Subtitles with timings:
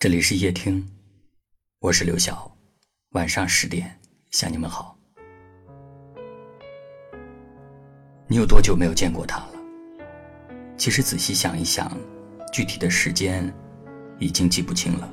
[0.00, 0.82] 这里是夜听，
[1.80, 2.50] 我是刘晓。
[3.10, 4.98] 晚上十点向你们好。
[8.26, 9.52] 你有多久没有见过他了？
[10.78, 11.94] 其实仔细想一想，
[12.50, 13.52] 具体的时间
[14.18, 15.06] 已经记不清了，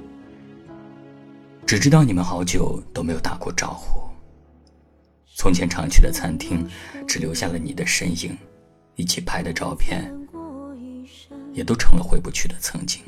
[1.66, 4.00] 只知道你们好久都没有打过招呼。
[5.36, 6.66] 从前常去的餐厅，
[7.06, 8.38] 只留下了你的身影，
[8.96, 10.10] 一起拍的照片，
[11.52, 13.04] 也都成了回不去的曾经。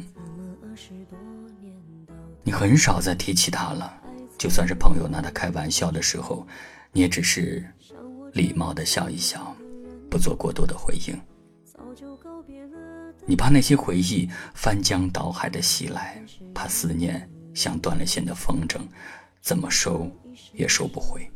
[2.43, 3.93] 你很少再提起他了，
[4.37, 6.47] 就算是朋友拿他开玩笑的时候，
[6.91, 7.63] 你也只是
[8.33, 9.55] 礼貌的笑一笑，
[10.09, 11.19] 不做过多的回应。
[13.25, 16.23] 你怕那些回忆翻江倒海的袭来，
[16.53, 18.79] 怕思念像断了线的风筝，
[19.41, 20.09] 怎么收
[20.53, 21.29] 也收不回。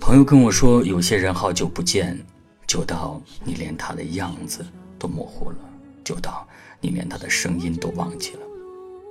[0.00, 2.18] 朋友跟我说，有些人好久不见，
[2.66, 4.64] 久到你连他的样子
[4.98, 5.58] 都模糊了，
[6.04, 6.46] 久到
[6.80, 8.40] 你连他的声音都忘记了。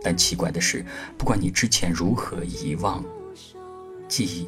[0.01, 0.85] 但奇怪的是，
[1.17, 3.03] 不管你之前如何遗忘，
[4.07, 4.47] 记忆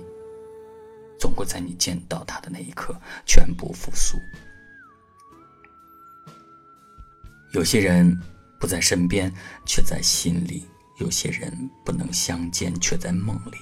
[1.20, 4.18] 总会在你见到他的那一刻全部复苏。
[7.54, 8.22] 有些人
[8.60, 9.34] 不在身边，
[9.66, 10.66] 却在心里；
[11.00, 13.58] 有些人不能相见，却在梦里。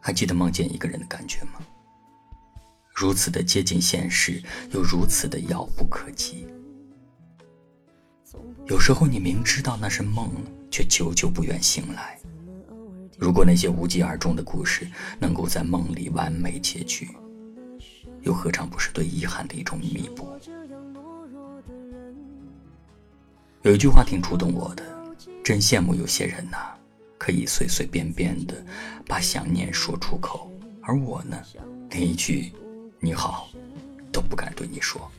[0.00, 1.54] 还记得梦见一个人的感觉吗？
[2.96, 6.46] 如此的接近现实，又如此的遥不可及。
[8.64, 10.30] 有时候你明知道那是梦，
[10.70, 12.18] 却久久不愿醒来。
[13.18, 17.10] 如果那些无疾而终的故事能够在梦里完美结局，
[18.22, 20.26] 又何尝不是对遗憾的一种弥补？
[23.60, 24.82] 有一句话挺触动我的，
[25.44, 26.56] 真羡慕有些人呐，
[27.18, 28.54] 可以随随便便的
[29.06, 31.36] 把想念说出口，而我呢，
[31.90, 32.52] 连一句
[33.00, 33.48] “你好”
[34.12, 35.10] 都不敢对你说。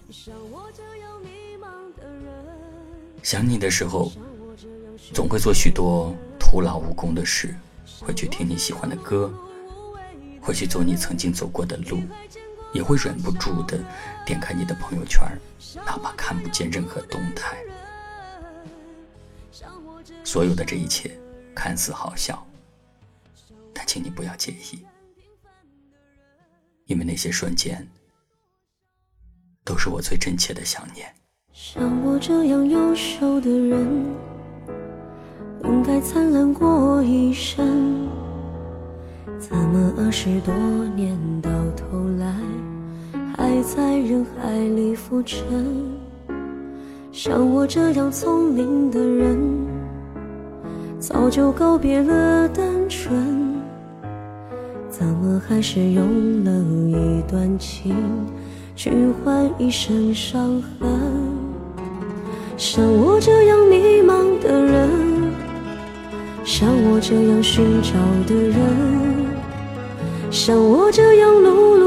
[3.22, 4.12] 想你的时候，
[5.14, 7.56] 总会做许多徒劳无功的事，
[8.00, 9.32] 会去听你喜欢的歌，
[10.42, 12.00] 会去走你曾经走过的路，
[12.74, 13.80] 也会忍不住的
[14.26, 15.22] 点开你的朋友圈，
[15.86, 17.58] 哪怕看不见任何动态。
[20.24, 21.18] 所有的这一切
[21.54, 22.46] 看似好笑，
[23.74, 24.86] 但请你不要介意，
[26.88, 27.88] 因为那些瞬间
[29.64, 31.08] 都是我最真切的想念。
[31.54, 34.06] 像我这样优秀的人，
[35.64, 38.08] 应该灿烂过一生。
[39.40, 40.54] 怎么二十多
[40.96, 42.34] 年到头来，
[43.36, 45.46] 还在人海里浮沉？
[47.12, 49.38] 像我这样聪明的人，
[51.00, 53.47] 早就告别了单纯。
[54.98, 56.52] 怎么还是用了
[56.90, 57.96] 一段情，
[58.76, 58.90] 去
[59.24, 60.90] 换一身伤痕？
[62.58, 64.90] 像我这样迷茫的人，
[66.44, 67.94] 像我这样寻找
[68.28, 68.58] 的人，
[70.32, 71.87] 像我这样碌碌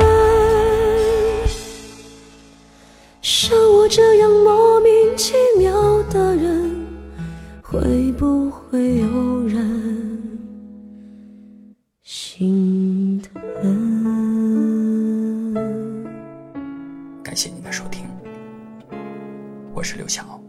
[19.81, 20.40] 我是刘晓。